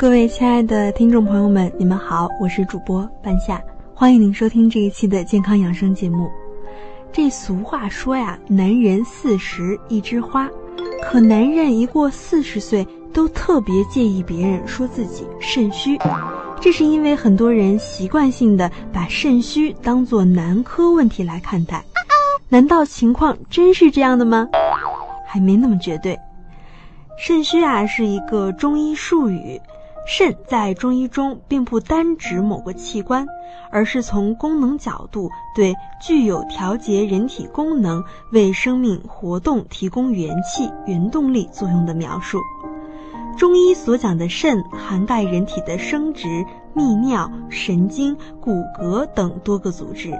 [0.00, 3.62] 各位亲爱的听众朋友们，你们好，我是主播半夏，
[3.94, 6.30] 欢迎您收听这一期的健康养生节目。
[7.12, 10.48] 这俗话说呀，男人四十一枝花，
[11.02, 12.82] 可男人一过四十岁，
[13.12, 15.98] 都特别介意别人说自己肾虚，
[16.62, 21.84] 这是因为很多人习惯性的把肾虚当做男科问题来看待。
[22.48, 24.48] 难道情况真是这样的吗？
[25.26, 26.18] 还没那么绝对。
[27.18, 29.60] 肾虚啊，是一个中医术语。
[30.06, 33.26] 肾在中医中并不单指某个器官，
[33.70, 42.40] 而是从功能角度对具有调节人体功能、为生命活动提供元气、原动力作用的描述。
[43.38, 50.12] 中医所讲的肾，涵盖人体的生殖、泌尿、神经、骨骼等多个组织，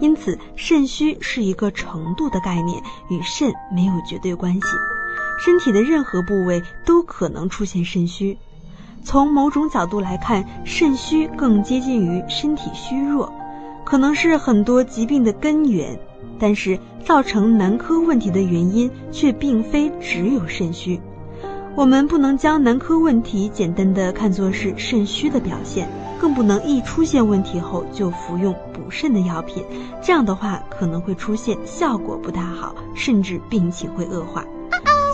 [0.00, 4.60] 因此肾虚是一个程度的概念，与肾没有绝对关系。
[5.38, 8.36] 身体的任何部位都可能出现肾虚。
[9.08, 13.32] 从某种角度来看，肾虚更接近于身体虚弱，
[13.82, 15.98] 可能是很多疾病的根源。
[16.38, 21.00] 但是，造成男科问题的原因却并非只有肾虚。
[21.74, 25.88] 我们不能将男科问题简单的看作是肾虚的表现，
[26.20, 29.64] 更不能一出现问题后就服用补肾的药品，
[30.02, 34.44] 这样的话可能会出现效果不大好，甚至病情会恶化。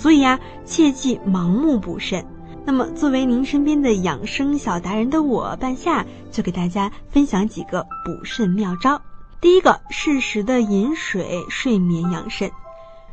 [0.00, 2.26] 所以呀，切忌盲目补肾。
[2.66, 9.02] 那么，作为您身边的养生小达人的我，半夏就给大家分享几个补肾妙招。
[9.38, 12.50] 第一个，适时的饮水，睡眠养肾。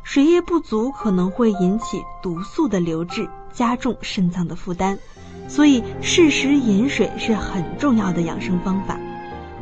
[0.02, 4.96] 水液不足可能会引起毒素的流滞，加重肾脏的负担，
[5.48, 8.98] 所以适时饮水是很重要的养生方法。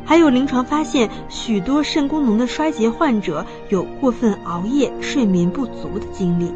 [0.05, 6.49] 还有临床发现，许多肾功能的衰竭患者有过分熬夜、睡眠不足的经历。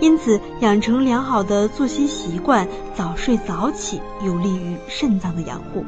[0.00, 5.84] 因此，养成良好的作息习惯，早睡早起，有利于肾脏的养护。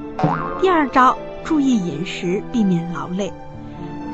[0.61, 3.33] 第二招，注意饮食，避免劳累。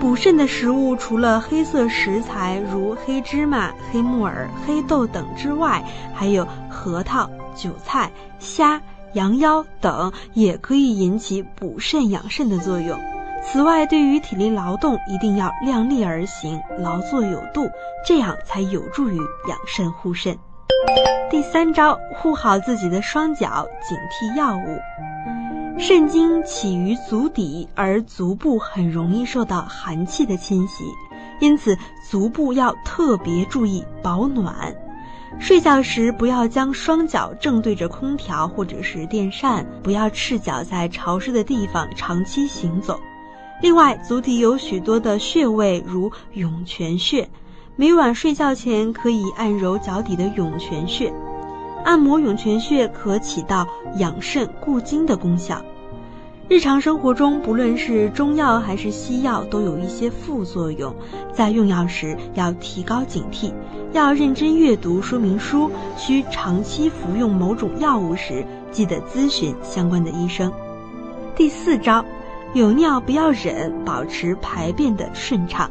[0.01, 8.11] 补肾的食物除了黑色食材如黑芝麻、黑木耳、黑豆等之外，还有核桃、韭菜、
[8.41, 8.81] 虾、
[9.13, 12.99] 羊腰等，也可以引起补肾养肾的作用。
[13.45, 17.69] 此外，对于体力劳动，一定要量力而行，劳作有度，
[18.07, 19.17] 这样才有助于
[19.49, 20.39] 养肾护肾。
[21.29, 25.79] 第三招，护好自己的双脚，警惕药物。
[25.79, 30.85] 肾经起于足底，而足部很容易受到寒气的侵袭，
[31.41, 31.77] 因此
[32.09, 34.75] 足部要特别注意保暖。
[35.41, 43.01] 睡觉时不要将双脚正对着空调或者是电扇，不要赤脚在潮湿的地方长期行走。
[43.63, 47.29] 另外，足底有许多的穴位，如涌泉穴，
[47.77, 51.13] 每晚睡觉前可以按揉脚底的涌泉穴。
[51.85, 53.65] 按摩涌泉穴可起到
[53.99, 55.63] 养肾固精的功效。
[56.49, 60.93] 日常生活中，不论是中药还是西药，都有一些副作用，
[61.33, 63.53] 在用药时要提高警惕，
[63.93, 65.71] 要认真阅读说明书。
[65.97, 70.53] 需长期服用某种药物时，记得咨询相关的医生。
[71.37, 72.05] 第四招。
[72.55, 75.71] 有尿不要忍，保持排便的顺畅。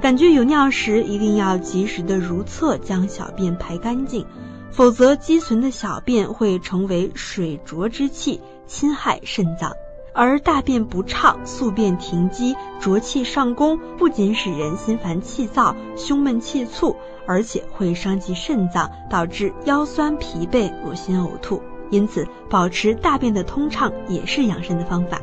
[0.00, 4.24] 感觉有尿时，一定要及时的如厕，将小便排干净，
[4.70, 9.72] 否则积存的小便会成为水浊之气，侵害肾脏。
[10.12, 16.94] 而大便不畅、宿便停积、浊气上攻，不仅使人心烦气躁、胸闷气促，
[17.26, 21.60] 而且会伤及肾脏，导致腰酸疲惫、恶心呕吐。
[21.90, 25.20] 因此，保持大便的通畅也是养生的方法。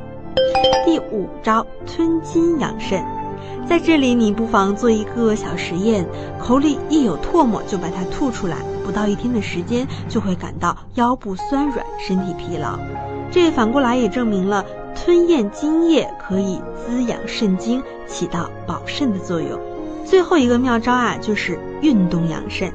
[0.85, 3.03] 第五招吞金养肾，
[3.67, 6.05] 在这里你不妨做一个小实验，
[6.39, 12.77] 口里一有唾沫就把它吐出来，不到一天的时间就会感到腰部酸软、身体疲劳。
[13.31, 19.59] 这反过来也证明了吞咽津液可以滋养肾精，起到保肾的作用。
[20.03, 22.71] 最后一个妙招啊，就是运动养肾。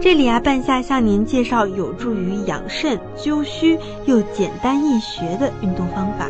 [0.00, 6.26] 这里啊，半夏向您介绍有助于养肾、灸虚又简单易学的运动方法。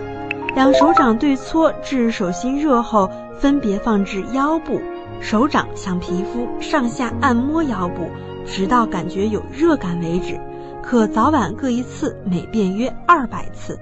[0.55, 4.81] 两手掌对搓至手心热后，分别放置腰部，
[5.21, 8.09] 手掌向皮肤上下按摩腰部，
[8.45, 10.41] 直到感觉有热感为止，
[10.83, 13.79] 可早晚各一次，每遍约二百次。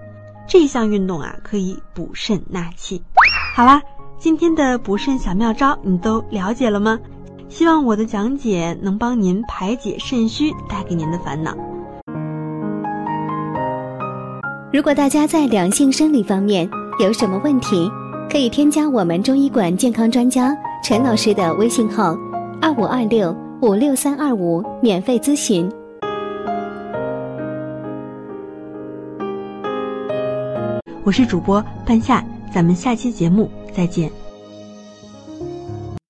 [0.46, 3.02] 这项运动啊，可以补肾纳气。
[3.54, 3.82] 好啦，
[4.18, 6.98] 今天的补肾小妙招你都了解了吗？
[7.48, 11.56] 希望我的讲解能帮您排解肾虚带给您的烦恼。
[14.72, 16.68] 如果大家在两性生理方面
[17.00, 17.88] 有什么问题，
[18.28, 22.16] 可以添加我们中医馆健康专家陈老师的微信号：
[22.60, 25.70] 二五二六五六三二五，免费咨询。
[31.04, 32.22] 我是主播半夏，
[32.52, 34.10] 咱们下期节目再见。